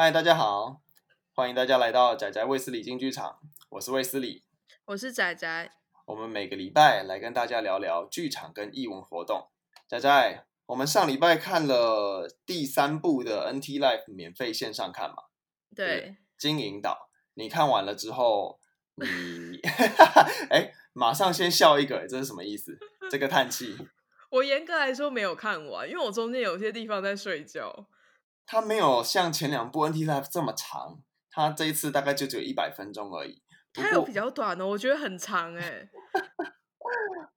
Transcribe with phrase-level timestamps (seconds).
[0.00, 0.80] 嗨，大家好，
[1.34, 4.44] 欢迎大家来到仔仔卫斯理进剧场，我是卫斯理，
[4.84, 5.72] 我是仔仔，
[6.06, 9.48] 我们每个礼拜来跟大家聊聊剧场跟艺文活动。
[9.88, 15.16] 仔仔，我们上礼拜看了第三部的 NT Live 免费线上看嘛？
[15.74, 18.60] 对，金银岛，你看完了之后，
[18.94, 19.58] 你
[20.50, 22.78] 哎，马上先笑一个，这是什么意思？
[23.10, 23.76] 这个叹气。
[24.30, 27.88] 我严格来说没有看完，因为我中间有些地方在睡觉。
[28.50, 33.42] 它没有像前两部 NT Live 这么长，它这一次大概就只有一百分钟而已。
[33.74, 35.90] 它有比较短的，我觉得很长哎、欸。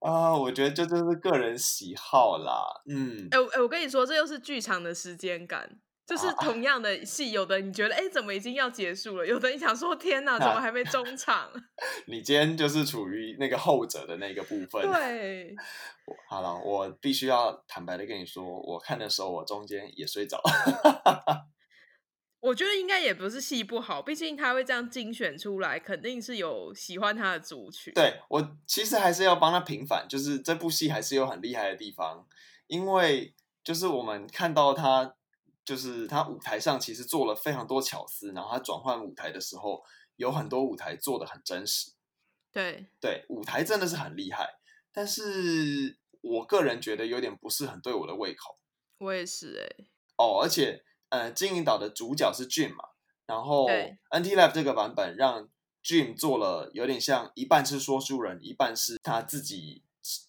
[0.00, 2.80] 啊，我觉得这就是个人喜好啦。
[2.88, 5.78] 嗯，哎、欸、哎、欸，我跟你说，这又是剧场的时间感。
[6.04, 9.26] 就是同样的戏，有的你觉得哎，怎么已经要结束了？
[9.26, 11.48] 有的你想说天哪，怎么还没中 场？
[12.06, 14.82] 你今天就是处于那个后者的那个部分。
[14.82, 15.54] 对，
[16.28, 21.46] 好了，我必须要坦白的跟你说，我看的时候我中间也睡着了。
[22.40, 27.94] 我觉得应该也不是戏不好，毕竟他会这样精选出来，肯定是有喜欢他的族群。
[27.94, 32.26] 对，我其实还是要帮他平反，就是这部戏还是有很厉害的地方，
[32.66, 35.14] 因为就是我们看到他。
[35.64, 39.82] 就是他舞台上其实做了非常多巧思，然后他转换舞台的时候，
[40.16, 41.92] 有很多舞台做的很真实。
[42.50, 44.58] 对对，舞台真的是很厉害，
[44.92, 48.58] 但是我个人觉得有点不是很对我的胃口。
[48.98, 49.86] 我也是哎、欸。
[50.16, 52.84] 哦，而且呃，金银岛的主角是 Jim 嘛，
[53.26, 53.66] 然后
[54.10, 55.48] NT Live 这个版本让
[55.82, 59.82] Jim 做了有点像一半是说书人，一半是他自己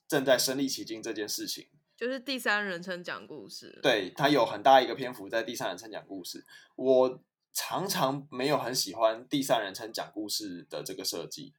[0.07, 1.67] 正在身历其境这件事情。
[1.95, 6.45] 就是第三人称讲故事，对，他有很大一个篇幅在第三人称讲故事。
[6.75, 7.19] 我
[7.51, 11.53] 常常没有很喜欢第三人称讲故事的这个设计。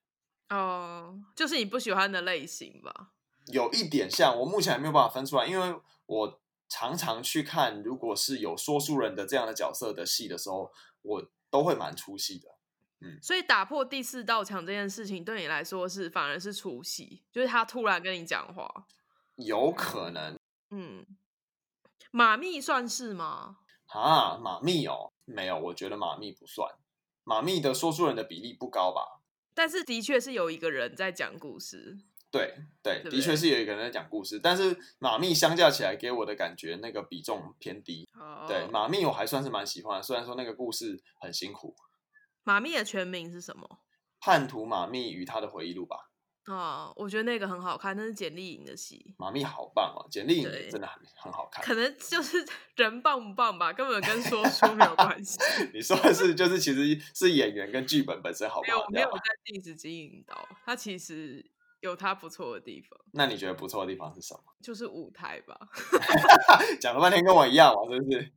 [0.51, 3.13] 哦，就是你不喜欢的类型吧？
[3.47, 12.49] 有一点像，我目前还没有办法分出来，因为我常常去看，如果是有说书人的这样的角色的戏的时候，我都会蛮出戏的。
[13.01, 18.87] 嗯，所以打破第四道墙这件事情对你来说是反而是出戏，就是他突然跟你讲话。
[19.37, 20.39] 有可能，
[20.71, 21.05] 嗯，
[22.11, 23.59] 马密算是吗？
[23.87, 26.71] 啊，马密哦，没有，我觉得马密不算，
[27.25, 29.21] 马密的说书人的比例不高吧？
[29.55, 31.97] 但是的确是有一个人在讲故事，
[32.31, 38.09] 对对，的确是有一个人在讲故事，但是马密相较起来给我的感觉那个比重偏低。
[38.15, 41.77] 哦，对，马密我还算是蛮喜欢，虽然说那个故事很辛苦。
[42.43, 43.81] 马密的全名是什么？
[44.19, 46.11] 叛徒马密与他的回忆录吧。
[46.47, 46.53] 啊、
[46.89, 49.15] 哦，我觉得那个很好看，那是简丽颖的戏。
[49.19, 51.65] 妈咪好棒哦，简丽颖真的很很好看。
[51.65, 52.45] 可能就是
[52.77, 55.39] 人棒不棒吧，根本跟说书没有关系。
[55.73, 58.87] 你说的是，就是其实是演员跟剧本本身好不好？
[58.91, 61.45] 没有，没有在禁止金银岛，他其实
[61.81, 62.99] 有他不错的地方。
[63.13, 64.43] 那你觉得不错的地方是什么？
[64.63, 65.59] 就是舞台吧。
[66.79, 68.33] 讲了半天跟我一样嘛，是不是？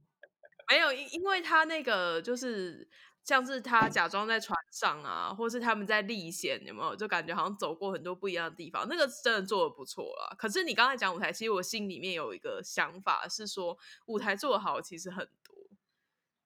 [0.70, 2.88] 没有，因因为他那个就是。
[3.28, 6.96] 像是他假装在船上啊，或是他们在历险，有没有？
[6.96, 10.34] 就感觉好像走过很多不一样的地方，那个真的做的不错了。
[10.40, 15.54] 可是你刚才讲舞台，其实我心里面有一个想法是说，舞台做得好其实很多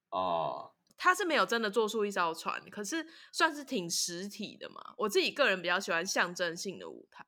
[0.10, 0.72] 哦。
[0.98, 4.96] 他是没有真的做出一艘船，可是算是挺实体的嘛。
[4.98, 7.24] 我自己个人比较喜欢象征性的舞台，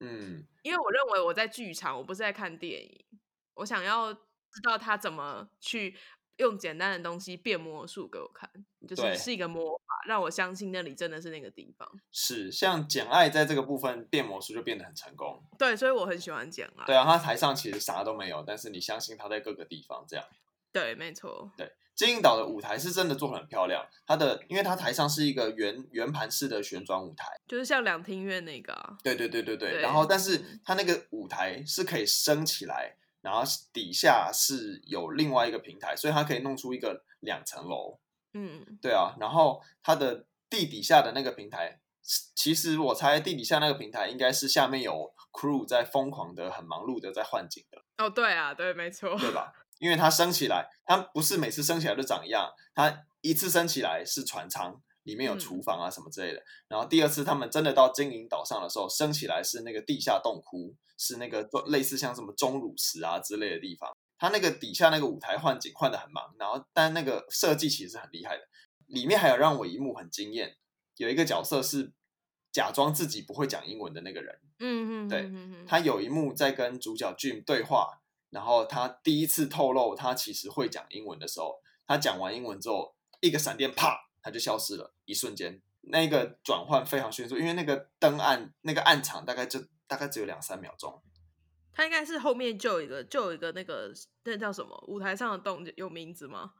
[0.00, 3.06] 嗯，因为我认为我在剧场，我不是在看电影，
[3.54, 5.96] 我想要知道他怎么去。
[6.38, 8.50] 用简单的东西变魔术给我看，
[8.88, 11.88] 就是是一个魔法，让我相信那里真的是那个地方。
[12.10, 15.42] 是，像简爱在这个部分变魔术就变得很成功。
[15.58, 16.84] 对，所以我很喜欢简爱。
[16.86, 20.26] 对啊，他台上其实啥都没有，但是你相信他在各个地方这样。
[20.72, 21.52] 对，没错。
[21.56, 28.96] 对，金银岛的舞台是真的做得很漂亮，它的因为它台上是一个圆圆盘式的旋转舞台，就是像两厅院那个啊。
[29.04, 32.96] 对对对对对，对然后但是它那个舞台是可以升起来。
[33.24, 33.42] 然后
[33.72, 37.98] 底下是有另外一个平台，所以它可以弄出一个两层楼。
[38.34, 39.16] 嗯，对啊。
[39.18, 41.80] 然后它的地底下的那个平台，
[42.34, 47.82] 其实我猜地底下那个平台应该是下面有 crew 在疯狂的、很忙碌的在换景的。
[47.96, 49.52] 哦，对啊，对，没错，对吧？
[49.80, 54.80] 因为它升起来，它不是每次升起来都长一样，它一次升起来是船舱。
[55.04, 63.96] 里面有厨房啊什么之类的，嗯、然后第二次他们真的到金银岛上的时候，升起来是那个地下洞窟，是那个类似像什么钟乳石啊之类的地方。
[64.18, 68.42] 它那个底下那个舞台换景换的很忙，然后但那个设计其实很厉害的。
[68.86, 70.56] 里面还有让我一幕很惊艳，
[70.96, 71.92] 有一个角色是
[72.52, 74.38] 假装自己不会讲英文的那个人。
[74.60, 75.30] 嗯嗯，对，
[75.66, 78.00] 他有一幕在跟主角 Jim 对话，
[78.30, 84.03] 然后他第一次透露他其实会讲英文的时候，他讲完英文之后，一个闪电啪。
[84.24, 91.02] 它就消失了，一瞬间，那个转换非常迅速，因为那个灯暗，那个暗场大概就大概只有两三秒钟。
[91.74, 93.92] 它应该是后面就有一个，就有一个那个
[94.24, 96.52] 那叫什么舞台上的洞有名字吗？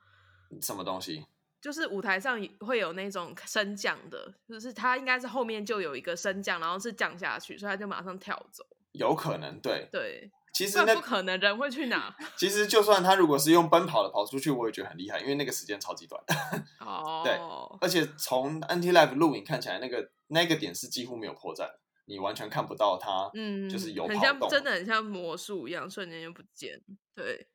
[0.60, 1.24] 什么东西？
[1.62, 8.62] 就是舞台上会有那种升降的，就是他应该是后面就有一个升降，然后是降下去，所以他就马上跳走。
[8.92, 10.30] 有可能，对对。
[10.54, 12.16] 其实那不可能，人会去哪？
[12.38, 16.22] 其实就算他如果是用奔跑的跑出去，我也觉得很厉害，因为那个时间超级短。
[16.78, 17.22] 哦。
[17.24, 17.34] 对，
[17.80, 21.68] 而且从 NT Live 录影看起来，那个那个点是几乎没有破绽，
[22.04, 26.80] 你完全看不到他，嗯，就是有跑动，很像真的很像魔术一样，瞬间就不见。
[27.16, 27.48] 对，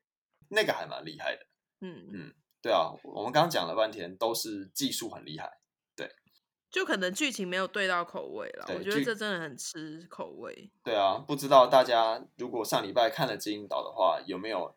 [0.49, 1.45] 那个还蛮厉害的。
[1.79, 5.49] 嗯嗯，对啊，我们刚刚讲了半天，都是技术很厉害。
[6.71, 10.69] 就可能剧情没有对到口味了，我觉得这真的很吃口味。
[10.83, 14.75] 对啊，不知道大家如果上礼拜看了金银岛的话，有没有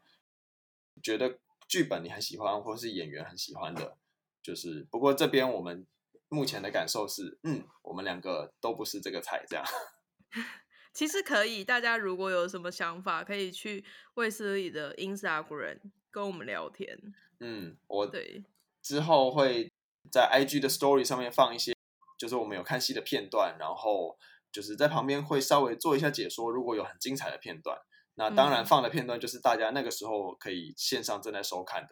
[1.02, 3.98] 觉得剧本你很喜欢，或是演员很喜欢的？
[4.42, 5.86] 就是不过这边我们
[6.28, 9.64] 目前的感受是，嗯，我们两个都不是这个菜，这样。
[10.94, 13.84] 其实可以，大家如果有什么想法，可以去
[14.14, 15.78] 卫斯理的 Instagram
[16.10, 16.98] 跟我们聊天。
[17.40, 18.44] 嗯，我对
[18.82, 19.70] 之后会
[20.10, 21.72] 在 IG 的 Story 上面放一些。
[22.22, 24.16] 就是我们有看戏的片段，然后
[24.52, 26.48] 就是在旁边会稍微做一下解说。
[26.48, 27.76] 如果有很精彩的片段，
[28.14, 31.88] 那当然放的片段就是大家那个时候可以线上正在收看的，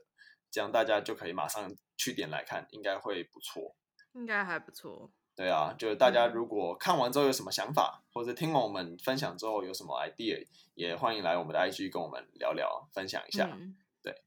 [0.48, 3.74] 这样大家就可以马上去点来看，应该会不错。
[4.12, 5.10] 应该还不错。
[5.34, 13.50] 对啊，就是大家如果看完之后有什么想法，或者听完我们分享之后有什么 idea，也欢迎来我们的 IG 跟我们聊聊，分享一下。
[13.52, 14.22] 嗯、对，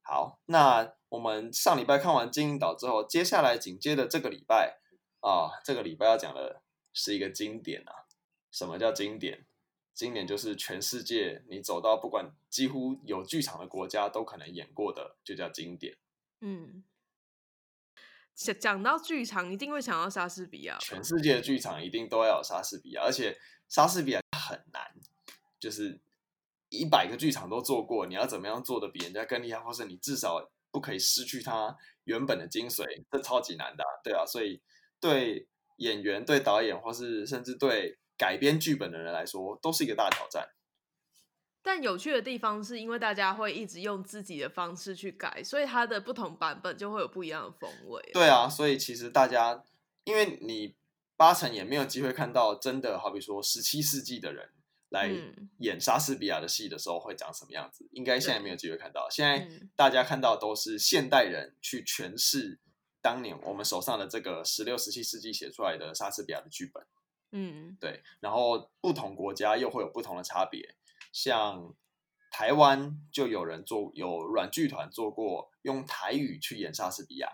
[0.00, 4.78] 好，那我们上礼拜看完《金银岛》之后，接下来紧接着这个礼拜。
[5.20, 6.62] 啊，这个礼拜要讲的
[6.92, 8.06] 是一个经典啊！
[8.50, 9.44] 什么叫经典？
[9.92, 15.96] 经典就是全世界你走到不管几乎有剧场的国家都可能演过的，就叫经典。
[16.40, 16.84] 嗯，
[18.34, 20.78] 讲讲到剧场，一定会想到莎士比亚。
[20.78, 23.36] 全世界的剧场一定都要有莎士比亚，而且
[23.68, 24.94] 莎士比亚很难，
[25.58, 26.00] 就是
[26.68, 34.62] 一百个剧场都做过，你要怎么样做的比人家更厉害，或是你至少不可以失去它原本的精髓，这超级难的啊，对啊，所以。
[35.00, 40.48] 对演员、对导演，或是甚至对改编剧本的人来说，都是一个大挑战。
[41.62, 48.10] 但有趣的地方是因为大家会一直用自己的方式去改，所以它的不同版本就会有不一样的风味。
[48.12, 49.62] 对啊，所以其实大家，
[50.04, 50.74] 因为你
[51.16, 54.50] 八成也没有机会看到真的，好比说十七世纪的人
[54.88, 55.10] 来
[55.58, 59.08] 演莎士比亚的戏的时候会长什么样子，应该现在没有机会看到。
[59.10, 59.46] 现在
[59.76, 62.58] 大家看到都是现代人去诠释。
[63.00, 66.84] 当年我们手上的这个十六、十七世纪写出来的莎士比亚的剧本，
[67.30, 70.74] 嗯，对，然后不同国家又会有不同的差别。
[71.12, 71.74] 像
[72.30, 77.28] 台湾就有人做，有软剧团做过用台语去演莎士比亚，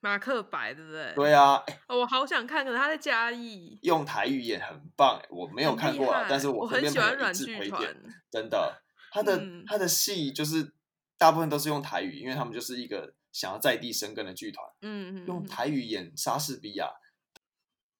[0.00, 1.14] 马克白，对不对？
[1.14, 7.96] 对啊，哦，我好想看，可是他在嘉义用台语演很棒，我没有看过啊，但是我身边朋友一致推荐，
[8.30, 8.82] 真的，
[9.12, 10.74] 他的、嗯、他的戏就是
[11.16, 13.14] 大部分都是用台语，因为他们就是一个。
[13.34, 16.88] 想要在地生根的剧团，嗯，用台语演莎士比亚，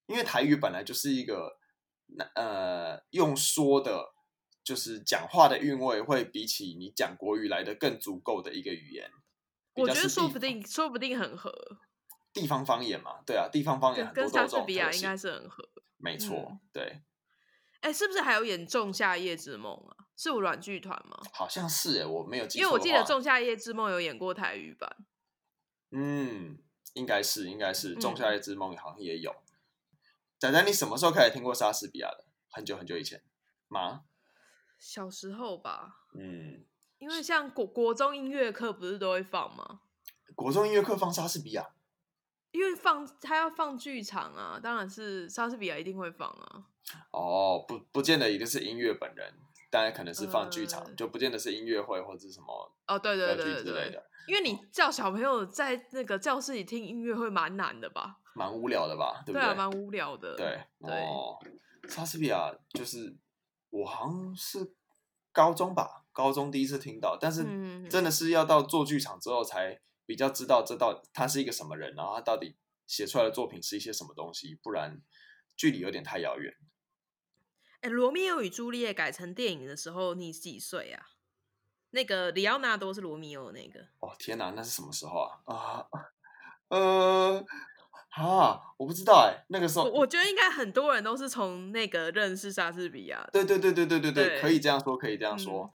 [0.07, 1.59] 因为台语本来就是一个，
[2.37, 4.15] 呃，用说的，
[4.63, 9.11] 就是讲话的韵味会比起你讲国语来的更足够的一个语言。
[9.75, 11.53] 我觉得说不定，说不定很合。
[12.33, 15.69] 地方方言嘛，对啊，地方方言跟莎士比亚应该是很合。
[15.97, 17.03] 没错，嗯、对。
[17.81, 19.97] 哎，是不是还有演《仲夏夜之梦》啊？
[20.17, 21.19] 是我软剧团吗？
[21.33, 22.47] 好像是哎，我没有。
[22.55, 24.89] 因为我记得《仲夏夜之梦》有演过台语版。
[25.97, 26.59] 嗯，
[26.95, 29.33] 应该是，应该是《仲夏夜之梦》好像也有。
[30.39, 32.25] 仔、嗯、仔，你什么时候开始听过莎士比亚的？
[32.51, 33.23] 很久很久以前
[33.69, 34.03] 吗？
[34.79, 36.01] 小时候吧。
[36.15, 36.65] 嗯，
[36.99, 39.83] 因为像国国中音乐课不是都会放吗？
[40.35, 41.75] 国中音乐课放莎士比亚，
[42.51, 46.65] 因为放他要放剧场啊，当然是莎士比亚一定会放啊。
[47.13, 49.35] 哦，不，不见得一定是音乐本人，
[49.75, 54.09] 当然可能是放剧场，呃、就不见得是音乐会或者什么哦，对对对对对之类的。
[54.29, 58.21] 因为你叫小朋友在那个教室里听音乐会蛮难的吧？
[58.37, 59.25] 蛮无聊的吧？
[59.27, 59.43] 对不对？
[59.43, 60.37] 对啊，蛮无聊的。
[60.37, 61.37] 对哦，
[61.89, 63.17] 莎士比亚就是
[63.71, 64.77] 我好像是
[65.33, 67.43] 高中吧，高中第一次听到，但是
[67.89, 75.03] 真的是要到做剧场之后才比较知道这到底他是一个什么人，然后他到底写出来的作品是一些什么东西，不然
[75.57, 76.55] 距离有点太遥远。
[77.85, 81.05] 哎，《罗密欧与朱丽叶》改成电影的时候，你几岁啊？
[81.91, 85.45] 那个里奥纳多是罗密欧那个哦，天哪，那是什么时候啊？
[85.45, 85.87] 啊，
[86.69, 87.45] 呃，
[88.17, 93.29] 啊，我不知道哎，那个时候我，我觉得应该很多人都是从那个认识莎士比亚。
[93.31, 95.75] 对对对对对对对，可以这样说，可以这样说。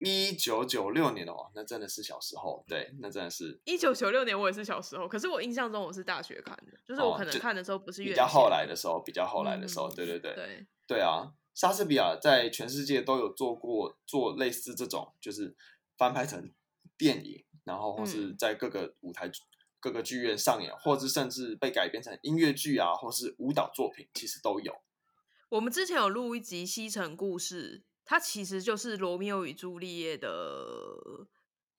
[0.00, 3.58] 一九九六年哦，那真的是小时候，对，那真的是。
[3.64, 11.32] 一九九六年我也是小时候，可是我印象中我是大学看的，就是我可能看的时候不是、哦、比较后来的时候，比较后来的时候，嗯、对对对对对啊。
[11.54, 15.54] 莎士比亚在全世界都有做过做类似这种，就是
[15.96, 16.50] 翻拍成
[16.96, 19.32] 电影，然后或是在各个舞台、嗯、
[19.80, 24.74] 各个剧院上演，或是甚至被改编成音乐剧啊，或是舞蹈作品，其实都有。
[25.50, 30.28] 我们之前有录一集《西城故事》，它其实就是《罗密欧与朱丽叶》的。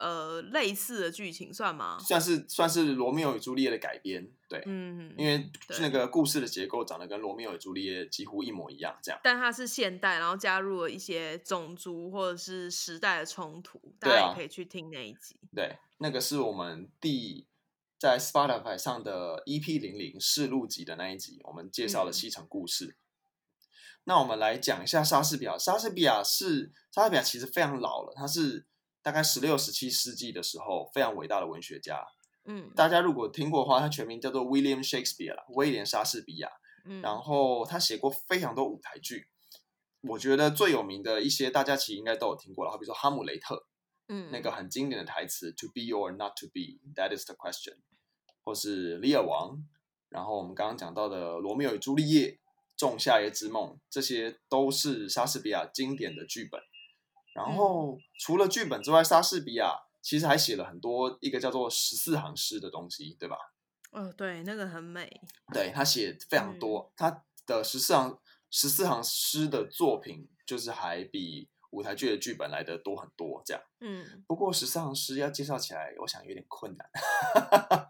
[0.04, 1.98] 呃，类似的剧情算吗？
[1.98, 9.22] 算是算是罗密欧与朱丽叶的改编，对，嗯，因为那个故事的结构长得跟罗密欧与朱丽叶几乎一模一样，这样。
[9.24, 15.38] 但它是现代，然后加入了一些种族或者是时代的冲突，大家也可以去听那一集。
[15.56, 17.48] 对，啊、对，那个是我们第
[17.98, 22.88] 在 Spotify 上的 EP 零零试录集的那一集，我们介绍了西城故事。
[22.88, 22.98] 嗯、
[24.04, 25.58] 那我们来讲一下莎士比亚。
[25.58, 28.66] 莎士比亚是莎士比亚其实非常老了，他是。
[29.04, 32.04] 大概十六、十七世纪的时候，非常伟大的文学家。
[32.46, 36.50] 嗯，大家如果听过的话，他全名叫做 William Shakespeare 啦，威廉·莎士比亚。
[36.86, 39.28] 嗯，然后他写过非常多舞台剧。
[40.02, 43.56] 我觉得最有名的一些，大家其实应该都有听过了，好比说《哈姆雷特》，
[44.10, 47.78] 嗯，那个很经典的台词 “To be or not to be, that is the question”，
[48.44, 49.52] 或是《李尔王》，
[50.10, 52.28] 然后我们刚刚讲到的《罗密欧与朱丽叶》、
[52.76, 56.60] 《仲夏夜之梦》，这些都是莎士比亚经典的剧本。
[57.34, 63.36] 然后除了剧本之外，莎士比亚其实还写了很多一个叫做十四行诗的东西，对吧？
[63.92, 65.10] 哦，对，那个很美。
[65.54, 68.20] 对，他写非常多，嗯、他的十四行
[68.52, 73.42] 十四行诗的作品，就是还比舞台剧的剧本来的多很多。
[73.46, 74.24] 这样，嗯。
[74.28, 76.90] 不过十四行诗要介绍起来，我想有点困难。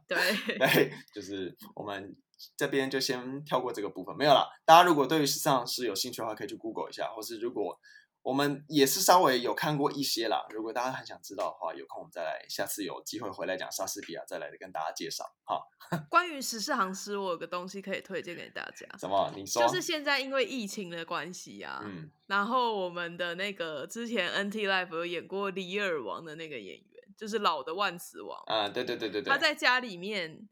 [0.08, 0.18] 对
[0.58, 2.16] 对，就是我们
[2.56, 4.48] 这边就先跳过这个部分，没有啦。
[4.64, 7.78] 大家如果对于十四行诗有兴趣的话，可以去 Google 一下，或是如果。
[8.24, 15.25] 我们也是稍微有看过一些啦，如果大家很想知道的话，有空我们再来，下次有机会回来讲莎士比亚，再来跟大家介绍。
[15.44, 15.62] 哈，
[16.10, 18.88] 关于十四行诗，我有个东西可以推荐给大家。
[18.98, 19.32] 什么？
[19.36, 19.68] 你说？
[19.68, 28.42] 就是现在因为疫情的关系啊，嗯，然后我们的那个之前 NT Life 有演过《李尔王》的那个演员，就是老的万磁王。
[28.46, 30.48] 啊，对对对对对，他在家里面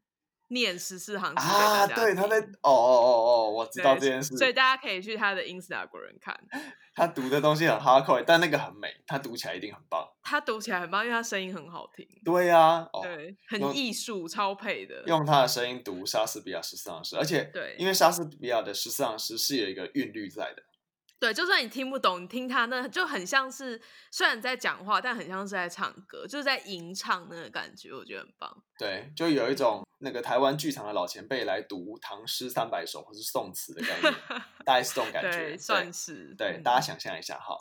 [0.51, 6.39] 念十四行诗啊，对，他在哦哦哦哦，我知道这件事，所以大家可以去他的 Instagram 看。
[6.93, 10.05] 他读的东西很 hardcore，但那个很美，他读起来一定很棒。
[10.24, 12.05] 他读起来很棒，因为他声音很好听。
[12.25, 15.01] 对呀、啊，哦、对，很艺术，超配的。
[15.08, 20.62] 用他的声音读莎士比亚十四行诗，而且对，因为莎士比亚的十四行诗是有一个韵律在的。
[21.22, 28.63] 对，就算你听不懂，你听他那就很像是，虽然在讲话，但很像是在唱歌，就是在吟唱那个感觉，我觉得很棒。
[28.80, 34.12] 对，就有一种那个台湾剧场的老前辈来读唐诗三百首或是宋词的概念，
[34.66, 35.56] 大概是这种感觉。
[35.56, 36.34] 算是。
[36.36, 37.56] 对，大家想象一下哈。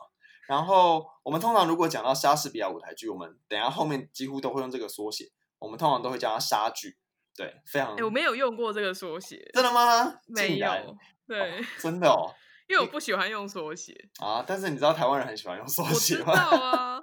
[0.49, 6.97] 然后我们通常如果讲到莎士比亚舞台剧，我们等下后面几乎都会用这个缩写，我们通常都会叫它莎剧。
[7.37, 7.95] 对，非常。
[7.97, 9.51] 我没有用过这个缩写。
[9.53, 10.19] 真的吗？
[10.29, 10.97] 没有。
[11.27, 12.35] 对、哦，真的哦。
[12.71, 16.27] 因为我不喜欢用缩写啊，但是你知道台湾人很喜欢用缩写吗？
[16.29, 17.03] 我知道啊。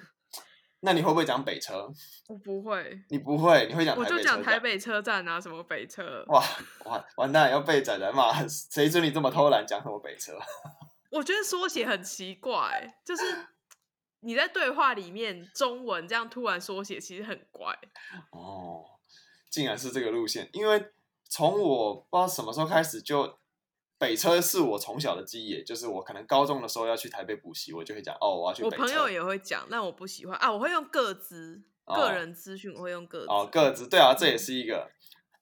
[0.80, 1.90] 那你会不会讲北车？
[2.28, 3.00] 我不会。
[3.08, 3.66] 你不会？
[3.66, 3.96] 你会讲？
[3.96, 6.22] 我就讲台北车站啊，什么北车？
[6.28, 6.44] 哇
[6.84, 8.46] 哇完蛋，要被仔仔骂！
[8.46, 10.38] 谁准你这么偷懒讲什么北车？
[11.12, 13.22] 我觉得缩写很奇怪，就是
[14.20, 17.74] 你在对话里面中文这样突然缩写，其实很怪。
[18.32, 18.84] 哦，
[19.48, 20.92] 竟然是这个路线，因为
[21.24, 23.39] 从我不知道什么时候开始就。
[24.00, 28.82] 北车是我从小的记忆，就是我可能高中的时候要去台北补习，我就会讲哦，我要去北车。
[28.82, 33.26] 我朋友也会讲，但我不喜欢啊，我会用个资，哦、个人资讯我会用个资。
[33.28, 34.90] 哦，个资，对啊，这也是一个。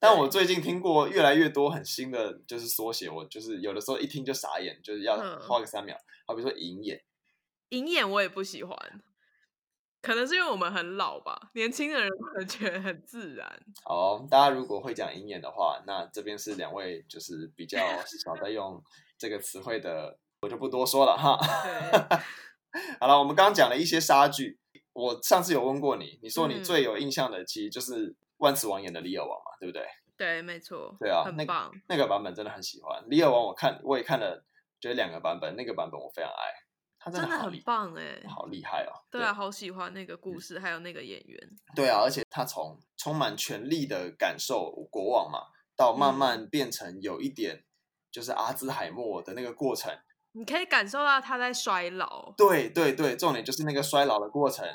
[0.01, 5.97] 但我最近听过越来越多很新的，就是缩写，我就是有的时候一听就傻眼，就是要花个三秒。
[6.27, 7.01] 好、嗯，比如说银眼，
[7.69, 8.77] 银眼我也不喜欢。
[10.01, 13.47] 可能是因为我们很老吧，年轻的人可能觉得很自然。
[13.85, 17.79] 好，大家如果会讲鹰眼的话，那这边是两位就是比较
[18.25, 18.83] 少在用
[19.19, 21.37] 这个词汇的，我就不多说了哈。
[21.65, 22.19] 对
[23.01, 24.59] 好了，我们刚刚讲了一些杀剧，
[24.93, 29.85] 我上次有问过你，你说你最有印象的其实就是万磁王演的李尔王嘛，对不对？
[30.17, 30.95] 对，没错。
[31.01, 31.73] 对啊，很棒。
[31.89, 33.03] 那个版本真的很喜欢。
[33.09, 34.45] 李尔王我看我也看了，
[34.81, 36.68] 觉得两个版本，那个版本我非常爱。
[37.01, 38.93] 他真的，很棒哎，好厉害哦！
[39.11, 41.51] 对啊，好喜欢那个故事，嗯、还有那个演员。
[41.75, 45.41] 对啊，而且他从充满权力的感受国王嘛，
[45.77, 47.65] 到慢慢变成有一点
[48.11, 49.97] 就是阿兹海默的那个过程，
[50.33, 52.35] 你可以感受到他在衰老。
[52.37, 54.67] 对对对，重点就是那个衰老的过程。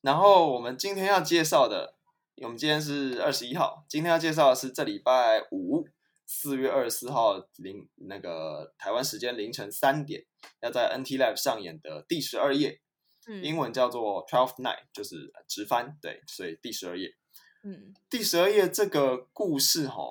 [0.00, 1.94] 然后我们今天要介绍的，
[2.42, 5.86] 我们今天是二十一号，今天要介绍的是这礼拜五。
[6.26, 10.24] 四月二十四号零那个台湾时间凌晨三点，
[10.62, 12.80] 要在 NT Live 上演的第十二页，
[13.26, 17.14] 嗯，英文叫做 Twelfth Night，就是直翻，对，所以第十二页，
[17.62, 20.02] 嗯，第十二页这个故事哈，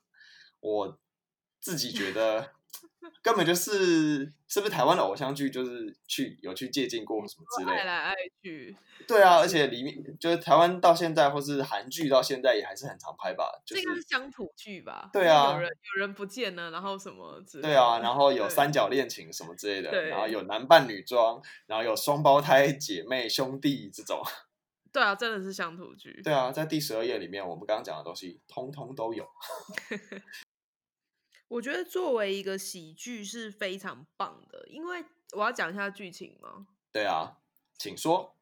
[0.60, 0.98] 我
[1.60, 2.52] 自己觉得
[3.22, 8.76] 根本就是是不是台湾的偶像剧，就是去有去借鉴过什么之类的，爱来爱去。
[9.06, 13.50] 对啊，而且里面就是台湾到现在，或是韩剧到现在也还是很常拍吧。
[13.66, 15.10] 这、就、个是乡土剧吧？
[15.12, 17.68] 对啊，有人有人不见了，然后什么之类的？
[17.68, 24.22] 对啊，然后有三角恋情什么之类的，对然后有男扮女装，然后有双胞胎姐妹兄弟这种。
[24.92, 26.20] 对啊，真的是乡土剧。
[26.22, 29.26] 对啊，在第十二页里面，我们刚刚讲的东西通通都有。
[31.52, 36.66] 我觉得作为一个喜剧是非常棒的，因为我要讲一下剧情吗？
[36.90, 37.36] 对啊，
[37.78, 38.34] 请说。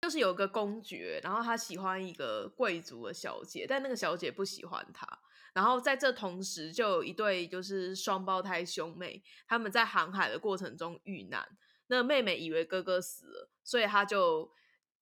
[0.00, 5.06] 就是有个公爵，然后他喜欢一个贵族的小姐，但那个小姐不喜欢他。
[5.52, 11.46] 然后在这同时，就有一对就是双胞胎兄妹，他们在航海的过程中遇难。
[11.88, 14.50] 那妹妹以为哥哥死了，所以他就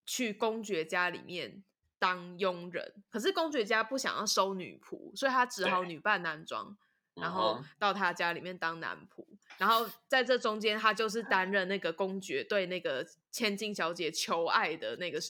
[0.04, 1.62] 去公爵家里面
[2.00, 3.04] 当佣人。
[3.08, 6.76] 可是公爵家不想要收女仆，所以他只好女扮男装。
[7.14, 9.22] 然后到他家里面当男仆，
[9.58, 15.20] 然后在这中间，他就是担任那个公爵对那个千金小姐求爱的那个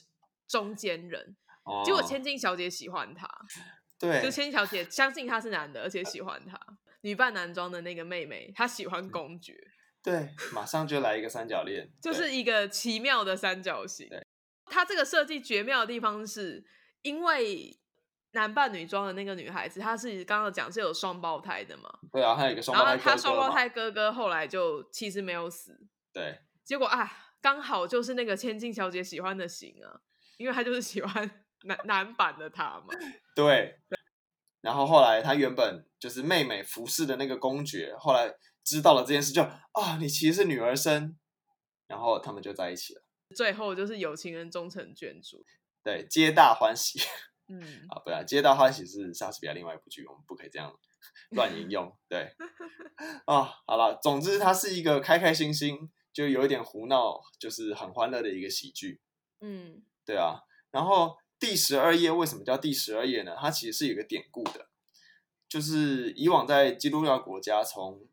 [0.47, 1.37] 中间人。
[1.85, 3.29] 结果千金小姐喜欢他，
[3.99, 6.59] 对，就千金小姐相信他是男的，而且喜欢他。
[7.01, 9.57] 女扮男装的那个妹妹，她喜欢公爵，
[10.05, 14.09] 对，马上就来一个三角恋，就是一个奇妙的三角形。
[14.67, 16.65] 他这个设计绝妙的地方是
[17.03, 17.77] 因为。
[18.33, 21.91] 男扮女装的那个女孩子，她是刚刚讲是有双胞胎的嘛？
[22.11, 23.05] 对啊，还有一个双胞胎哥哥。
[23.05, 25.79] 然后她双胞胎哥哥后来就其实没有死。
[26.13, 26.41] 对。
[26.65, 27.11] 结果啊，
[27.41, 30.01] 刚好就是那个千金小姐喜欢的型啊，
[30.39, 32.87] 因为她就是喜欢男男版的他嘛。
[33.35, 33.79] 对。
[34.61, 38.33] 然后后来她原本就是妹妹服侍的那个公爵，后来
[38.65, 41.19] 知道了这件事就，就啊，你其实是女儿身，
[41.89, 43.03] 然后他们就在一起了。
[43.35, 45.45] 最后就是有情人终成眷属。
[45.83, 47.01] 对，皆大欢喜。
[47.53, 50.73] 嗯，啊，不然，皆大欢喜是莎士比亚另外一部剧，我们不可以这样
[51.37, 51.95] 乱引用。
[52.09, 52.35] 对，
[53.27, 59.03] 啊，好了，总之它是一个开开心心，就有一点胡闹，就是很欢乐的一个喜剧。
[59.43, 60.41] 嗯，对啊。
[60.71, 63.37] 然后第十二页为什么叫第十二页呢？
[63.39, 64.69] 它其实是有个典故的，
[65.47, 68.07] 就是以往在基督教国家，从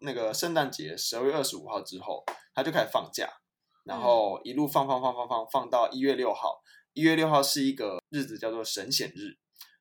[0.00, 3.40] 那个圣诞节十二月二十五号之后，它就开始放假，
[3.84, 6.62] 然后一路放放放放放放到一月六号。
[6.96, 9.36] 一月六号是一个日子，叫做神显日。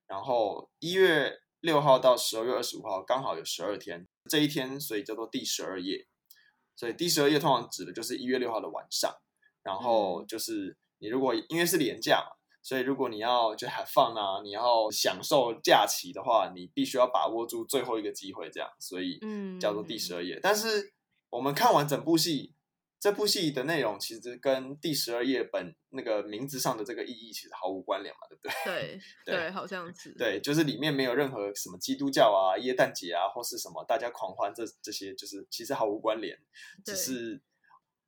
[0.05, 6.07] 然后一月六号到十二月二十五号刚好有十二天，这一天所以叫做第十二夜。
[6.75, 9.09] 所以第十二夜通常指的就是一月六号的晚上。
[9.63, 19.21] 然后就是你如果因为是连假嘛，所以如果你要就 have fun 啊，你要享受假期的话，你必须要把握住最后一个机会，这样，所以
[19.57, 20.37] 叫做第十二夜。
[20.43, 20.91] 但是
[21.29, 22.54] 我们看完整部戏。
[23.05, 28.51] 这部戏的内容其实跟第十二页本那个名字上的这个意义其实毫无关联嘛，对不对？
[28.65, 30.11] 对 对，对，好像是。
[30.17, 36.35] 对，就是里面没有任何什么基督教啊、耶诞节啊，或是什么大家狂欢这这些，就是其实毫无关联。
[36.83, 37.39] 只是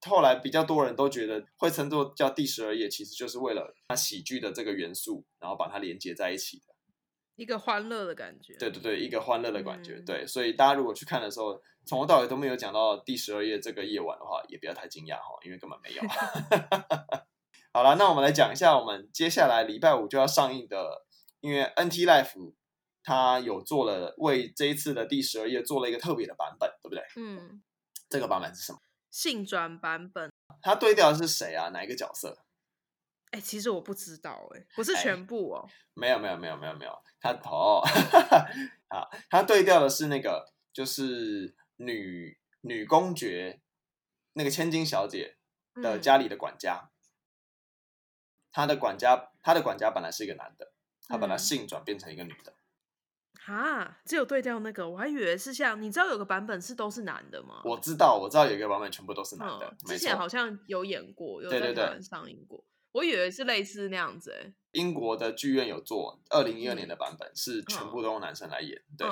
[0.02, 6.74] 后来比较多人都觉得会称作叫第十二页，其实就是为了它喜剧的这个元素，然后把它连接在一起的。
[7.38, 16.02] 一个欢乐的感觉，对对对，一个欢乐的感觉，嗯、对，所以大家如果去看的时候，从头到尾都没有讲到第十二页这个夜晚的话，也不要太惊讶哈，因为根本没有。
[17.72, 21.06] 好了，那我们来讲一下，我们接下来礼拜五就要上映的，
[21.40, 22.54] 因为 NT Life
[23.04, 27.04] 它有做了为这一次的第十二页做了一个特别的版本，对不对？
[27.18, 27.62] 嗯，
[28.10, 28.80] 这个版本是什么？
[29.12, 30.32] 性转版本。
[30.64, 31.70] 它对调的是谁啊？
[31.70, 32.36] 哪一个角色？
[33.32, 35.68] 哎、欸，其实我不知道、欸，哎，不是全部哦。
[35.94, 37.82] 没有没有没有没有没有，他哦，
[38.90, 43.62] 啊，他对调的是那个，就是女女公爵，
[44.34, 45.38] 那个千金小姐
[45.76, 46.90] 的家里的管家。
[48.52, 50.72] 他、嗯、的管家，他的管家本来是一个男的，
[51.08, 52.54] 他本来性转变成一个女的。
[53.46, 57.62] 啊、嗯，只有对调那个，我还以为是像，你知道有个版本是都是男的吗？
[57.66, 62.66] 我知道，我知道有一个版本全部都是男的，嗯、之前好像有演过，有在台湾上映过。
[62.98, 68.82] 我以为是类似那样子诶，英国的剧院有做二零一二年的版本，是全部都用男生来演。
[68.98, 69.08] 对，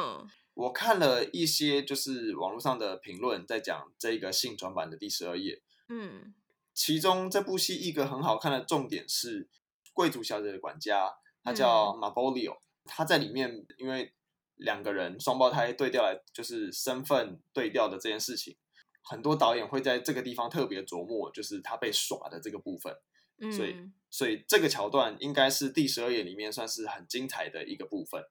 [0.56, 5.62] 我看了一些就是网络上的评论，在讲这个性转版的第十二页。
[5.90, 6.34] 嗯，
[6.74, 9.48] 其中这部戏一个很好看的重点是
[9.94, 14.12] 贵族小姐的管家，他叫马波利欧，他在里面因为
[14.56, 18.58] 两个人双胞胎对调来，就是身份对调的这件事情，
[19.04, 22.98] 很多导演会在这个地方特别琢磨，就是他被耍的这个部分。
[23.40, 28.24] 所以，嗯、所以这个桥段应该是第十二页里面算是很精彩的一个部分。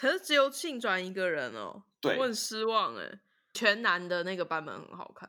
[0.00, 3.20] 可是只有庆转一个人哦，对，我很失望哎。
[3.54, 5.26] 全男的那个版本很好看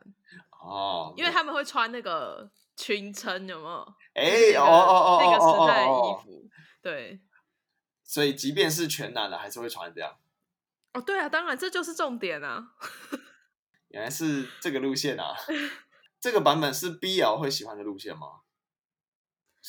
[0.60, 3.94] 哦，因为他们会穿那个裙撑，有没有？
[4.16, 6.50] 哎、欸，哦哦哦，那个时代的衣服，
[6.82, 7.22] 对。
[8.04, 10.18] 所以，即便是全男的，还是会穿这样。
[10.92, 12.74] 哦，对啊，当然这就是重点啊。
[13.92, 15.34] 原来是这个路线啊！
[16.20, 18.42] 这个版本是 BL 会喜欢的路线吗？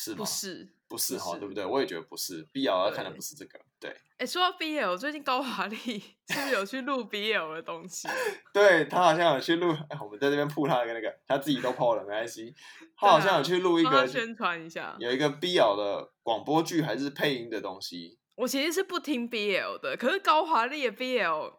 [0.00, 0.18] 是吗？
[0.18, 1.64] 不是，不是哈，对不对？
[1.64, 3.58] 我也觉得不是，BL 要看的不是这个。
[3.80, 5.76] 对，哎，说到 BL，最近高华丽
[6.28, 8.06] 是不是有去录 BL 的东西？
[8.54, 12.54] 对，他好像有去录，我们在这边铺他的那个，他自己都 PO 了，没关系。
[12.96, 18.18] 他好像有去录一个宣传一下，有一个 BL 的广播剧还是配音的东西。
[18.36, 21.54] 我其实是不听 BL 的，可是高华丽的 BL，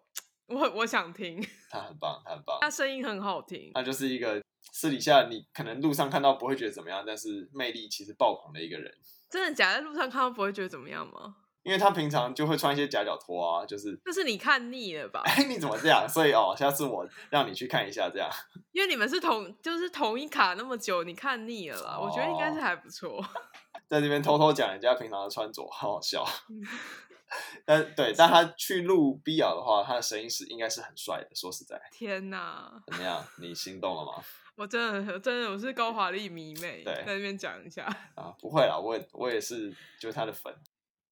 [0.48, 1.46] 我我想听。
[1.70, 3.72] 他很棒，他很棒，他声音很好听。
[3.74, 4.42] 他就是一个
[4.72, 8.94] 私底下你可能路上看到不会觉得怎么样，但是魅力其实爆棚的一个人。
[9.30, 9.80] 真的假的？
[9.80, 11.36] 在路上看到不会觉得怎么样吗？
[11.62, 13.96] 因为他平常就会穿一些夹脚拖啊，就是。
[14.06, 15.22] 就是你看腻了吧？
[15.26, 16.08] 哎， 你怎么这样？
[16.08, 18.30] 所以哦，下次我让你去看一下这样。
[18.72, 21.98] 因为你们是同，就是同一卡那么久，你看腻了啦。
[22.00, 23.24] 哦、我觉得应该是还不错。
[23.90, 26.26] 在这边偷偷讲人家平常的穿着，好好笑。
[27.66, 31.36] 但对，但他去录 BL 的话，他的声音是应该是很帅的。
[31.36, 33.24] 说实在，天哪，怎么样？
[33.38, 34.24] 你心动了吗？
[34.60, 36.84] 我真的，真的，我是高华丽迷妹。
[36.84, 40.54] 对，在那边讲一下啊，不会啦，我也我也是，就是他的粉。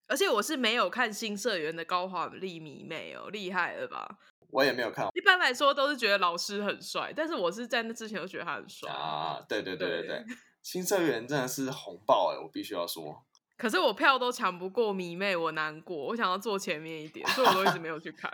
[0.10, 4.17] 而且我是没有看新社员的高华丽迷妹哦，厉害了吧？
[4.49, 5.07] 我也没有看。
[5.13, 9.41] 一般来说都是觉得老师很帅，但是我是在那之前都觉得他很帅啊。
[9.47, 10.25] 对对对对对，对
[10.62, 13.25] 新社员真的是红爆哎，我必须要说。
[13.55, 15.95] 可是我票都抢不过迷妹，我难过。
[16.07, 18.29] 我想要坐前面一点，所以我都一直没有去看。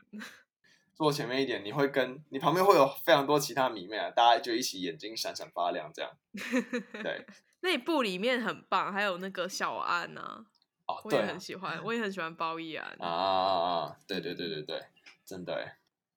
[0.96, 6.12] 坐前面一点，你会跟你旁边会有非常多其他迷妹啊，大家就一起眼睛闪闪发亮这样。
[7.04, 7.26] 对，
[7.62, 10.46] 那部里面很棒，还有那个小安啊。
[10.86, 13.98] 哦，我也很喜欢，我也很喜欢包奕安 啊，啊啊！
[14.06, 14.86] 对对对对对，
[15.26, 15.54] 真的，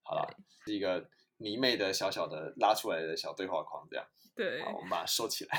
[0.03, 0.29] 好了，
[0.65, 4.05] 是一个迷妹的小小的拉出来的小对话框，这样。
[4.35, 5.59] 对，好，我们把它收起来。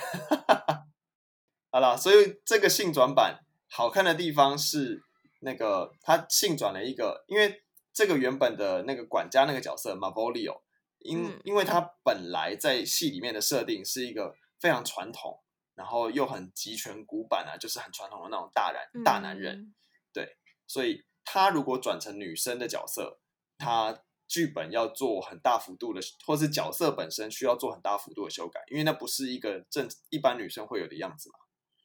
[1.72, 5.02] 好了，所以这个性转版好看的地方是
[5.40, 7.64] 那个它性转了一个，因为
[7.98, 10.62] 这个原本的那个管家那个角色 Malvolio，
[11.00, 15.42] 因、嗯、因为他本来在戏里面的设定是一个非常传统。
[15.78, 19.76] 然后又很集权古板啊，就是很传统的那种大男大男人，嗯，
[20.12, 23.20] 对，所以他如果转成女生的角色，
[23.60, 31.36] 他剧本要做很大幅度的，或是角色本身需要做很大幅度的修改，因为那不是一个正一般女生会有的样子嘛。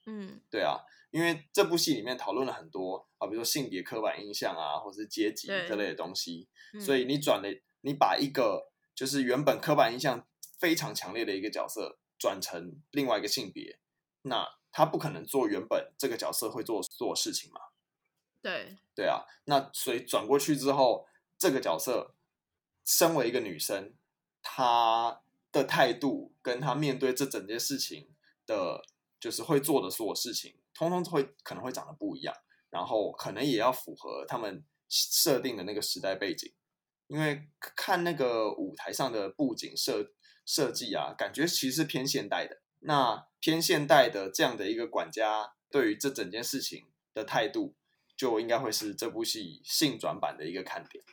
[0.07, 0.81] 嗯，对啊，
[1.13, 6.49] 因为这部戏里面讨论了很多啊，比如说性别刻板印象啊，或是阶级这类的东西，
[6.81, 7.49] 所以你转了，
[7.83, 10.27] 你把一个就是原本刻板印象
[10.59, 13.79] 非常强烈的一个角色转成另外一个性别。
[14.23, 17.61] 那他不可能做原本这个角色会做做事情嘛？
[18.41, 21.07] 对对啊，那所以转过去之后，
[21.39, 22.15] 这个角色
[22.85, 23.95] 身为一个女生，
[24.43, 25.21] 她
[25.53, 28.09] 的态度跟她面对这整件事情
[28.47, 28.83] 的，
[29.21, 32.35] 就是会做的所有事情，通通会可能会长得不一样，
[32.71, 36.53] 然后可能也要符合他们设定的那个时代背景，
[37.07, 40.13] 因为看那个舞台上的布景设
[40.45, 42.63] 设计啊，感觉其实是偏现代的。
[42.81, 47.77] 那偏现代的这样的一个管家，对于这整件事情的态度，
[48.17, 51.05] 就应该会是这部戏性转版的一个看点。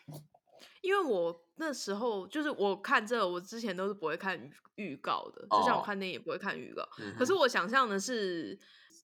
[0.82, 6.82] 因为我那时候就是我看这个，我之前都是不会看预告的，就像我看电影也不会看预告。
[6.82, 6.88] 哦。
[7.18, 8.58] 可是我想象的是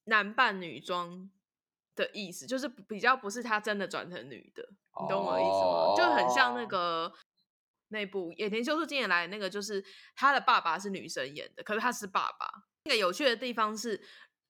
[0.05, 1.29] 男扮女装
[1.95, 4.67] 的意思，就是比较不是他真的转成女的，
[5.01, 5.93] 你懂我的意思吗？
[5.93, 5.95] 哦。
[5.97, 7.13] 就很像那个。
[7.89, 9.81] 那部野田秀树今年来那个，就是
[10.15, 12.49] 他的爸爸是女生演的，可是他是爸爸。
[12.85, 14.03] 那个有趣的地方是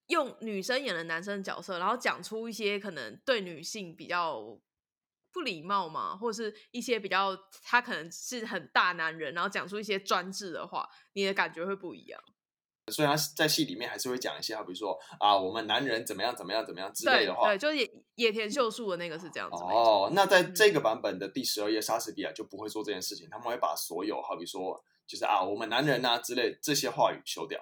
[0.07, 4.57] 用女生演的男生角色，然后讲出一些可能对女性比较
[5.33, 12.23] 不礼貌嘛，或者是一些比较他可能是很大男人，然后讲出一些专制的话，你的感觉会不一样。
[12.91, 17.47] 所以他在戏里面还是会讲一些，比如说啊，我们男人怎么样怎么样怎么样之类的话。
[17.47, 19.55] 对，对就是野野田秀树的那个是这样子。
[19.55, 27.59] 哦，那在这个版本的第十二页，莎士比亚就不会做这件事情，他们会把所有好比说就是啊，我们男人啊之类这些话语修掉。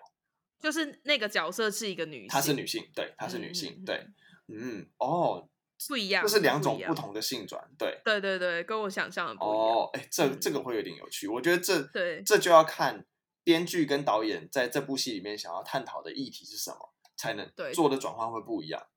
[0.59, 4.07] 就是那个角色是一个女性，她是女性，对，她是女性，嗯、对，
[4.49, 5.47] 嗯，哦，
[5.87, 9.57] 不一样，这是两种不同的性转，对，对对对，跟我想象的不一样。
[9.57, 13.05] 哦，哎，这这个会有点有趣，我觉得这对这就要看。
[13.43, 18.87] 编剧跟导演在这部戏里面想要探讨的议题是什么，才能做的转换会不一样。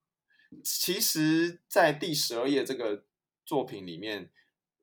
[0.64, 3.04] 其实，在第十二页这个
[3.44, 4.30] 作品里面，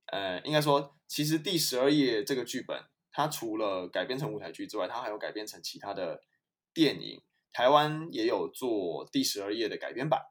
[0.08, 6.22] 呃，应该说，其实第十二页这个剧本，它除了改编成舞台剧之外，它还有改编成其他的
[6.74, 7.24] 电影。
[7.54, 10.22] 台湾也有做第十二页的改编版，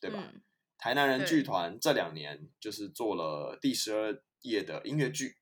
[0.00, 0.18] 对吧？
[0.20, 0.42] 嗯、
[0.76, 5.38] 台南人剧团这两年就是做了第十二页的音乐剧，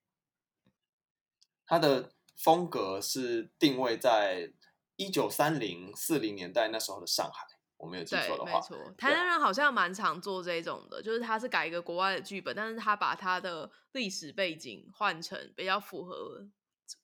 [1.66, 2.12] 它的。
[2.36, 4.52] 风格是定位在
[4.96, 7.46] 一九三零四零年代那时候的上海，
[7.76, 8.94] 我没有记错的话，没错。
[8.96, 16.46] 台南人好像蛮常做这种的，就是他是改一个国外的剧本，但是他把他的历史背景换成比较符合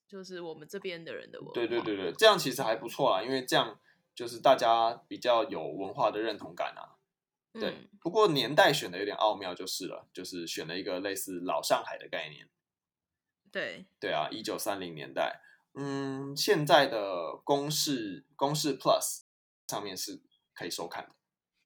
[0.07, 1.55] 就是我们这边的人的文化。
[1.55, 3.81] 对对对对，这样其实还不错啦，因为这样
[4.15, 7.01] 就是大家比较有文化的认同感啊。
[7.55, 12.49] 对，嗯、不过年代选的有点奥妙就是了，就是选了一个类似老上海的概念。
[13.53, 15.41] 对对啊，一九三零年代，
[15.75, 19.21] 嗯，现在的公式公式 Plus
[19.69, 20.21] 上面是
[20.55, 21.11] 可以收看的。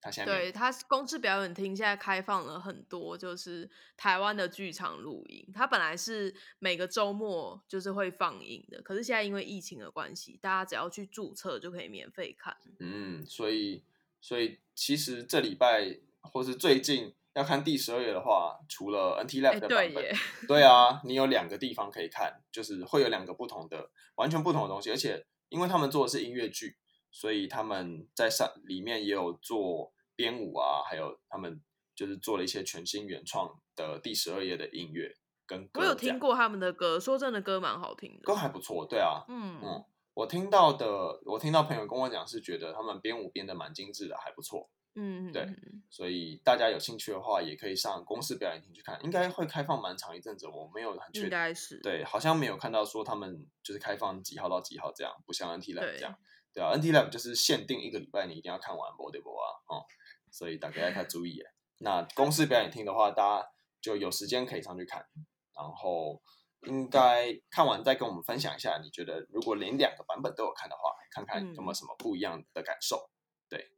[0.00, 5.48] 它现在对它公式表演厅现在开放了很多，就是台湾的剧场录影。
[5.54, 12.56] 它本来是每个周末就是会放映的，可是现在因为疫情的关系，大家只要去注册就可以免费看。
[12.80, 13.82] 嗯，所以
[14.20, 17.14] 所以其实这礼拜或是最近。
[17.36, 20.12] 要看第十二页的话，除了 NT Live 的版本，对，
[20.48, 26.78] 对啊，你有两个地方可以看，就是会有两个不同的、完全不同的东西，而且因为他们做的是音乐剧，
[27.12, 31.60] 所以他们在上里面也有做编舞啊，还有他们
[31.94, 35.14] 就是做了一些全新原创的第十二页的音乐
[35.46, 35.82] 跟歌。
[35.82, 44.70] 我有听过他们的歌，说真的，歌蛮好听的，歌还不错，对啊，嗯嗯，我听到的，我听到朋友跟我讲是觉得他们编舞编的蛮精致的，还不错。
[44.98, 45.46] 嗯，对，
[45.90, 56.16] 所以大家有兴趣的话，也可以上公司表演厅去看，应该会开放蛮长一阵子，我没有很确定，应该是对，好像没有看到说他们就是开放几号到几号这样，不像 NT Lab 这样，
[56.54, 59.84] 对，对啊，NT Lab 就是限定一个礼拜你一定要看完，不对不啊，哦，
[60.30, 61.42] 所以大家要注意。
[61.80, 63.48] 那公司表演厅的话，大家
[63.82, 65.06] 就有时间可以上去看，
[65.54, 66.22] 然后
[66.62, 72.96] 应该看完再跟我们分享一下，你觉得如果连两个版本都有看的话，看看有没有什么不一样的感受。
[72.96, 73.75] 嗯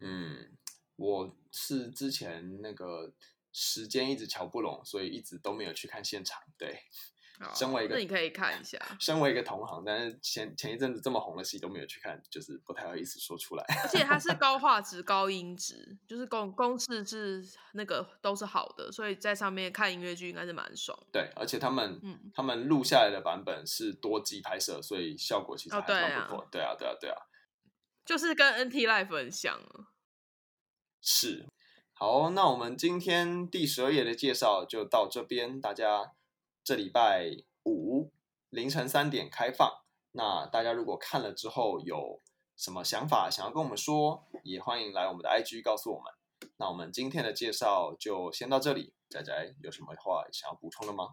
[0.00, 0.56] 嗯，
[0.96, 3.12] 我是之前那个
[3.52, 6.40] 时间一直瞧不拢，所以一直都没有去看现场。
[6.56, 6.82] 对，
[7.40, 8.78] 哦、身为一个，那你可以看一下。
[9.00, 13.64] 身为一个同行，但是前前一阵子这么红的戏都没有去看，就是不太好意思说出来。
[13.82, 20.96] 而且它是 高画质、高音质，就是公公视是那个都是好的，所以在上面看音乐剧应该是蛮爽。
[21.10, 26.42] 对，而且他们、嗯、他们录下来的版本是多机拍摄，所以效果其实还算不错。
[26.42, 26.60] 哦对啊。
[26.60, 27.16] 对啊，对啊，对啊。
[28.04, 29.60] 就是跟 NT Life 很像，
[31.00, 31.46] 是。
[31.92, 35.60] 好，那我们今天第十二页的介绍就到这边。
[35.60, 36.14] 大家
[36.64, 38.10] 这礼拜五
[38.48, 39.82] 凌晨三点开放，
[40.12, 42.22] 那大家如果看了之后有
[42.56, 46.12] 什么想法想要跟我们说，也欢迎来我们的 IG 告诉我们。
[46.56, 51.08] 那我们今天的介绍就先到这里，仔仔有什么话想要补充的吗？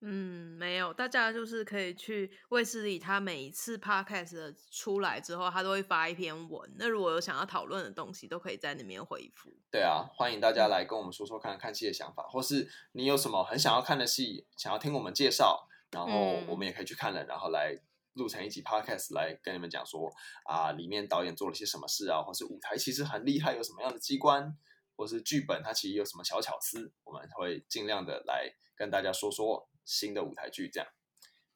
[0.00, 6.72] 嗯，没有，大家就是可以去卫斯理，他每一次 podcast 出来之后，他都会发一篇文。
[6.76, 9.52] 那如果有想要讨论的东西，都可以在里面回复。
[9.72, 17.76] 对啊，欢迎大家来跟我们说说看看戏的想法，或是你有什么很想要看的戏，想要听我们介绍，然后我们也可以去看了，然后来
[18.12, 20.08] 录成一集 podcast 来跟你们讲说
[20.44, 24.56] 啊，里面导演做了些什么事啊，或是舞台其实很厉害，有什么样的机关，
[24.94, 29.68] 或是剧本它其实有什么小巧思，我们会尽量的来跟大家说说。
[29.88, 30.88] 新的舞台剧这样，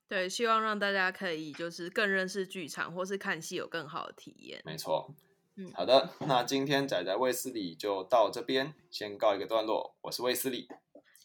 [0.09, 4.63] 对，希望让大家可以就是更认识剧场，或是看戏有更好的体验。
[4.65, 5.15] 没错，
[5.57, 9.99] 嗯，好的，那今天仔仔卫斯理就到这边先告一个段落。
[10.01, 10.67] 我是卫斯理，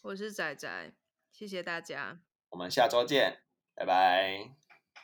[0.02, 0.92] 我是仔仔，
[1.32, 3.40] 谢谢大家，我们下周见，
[3.74, 4.57] 拜拜。